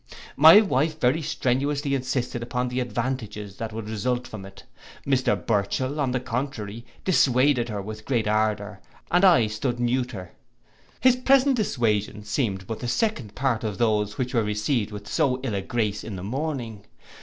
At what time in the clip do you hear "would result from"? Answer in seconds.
3.71-4.45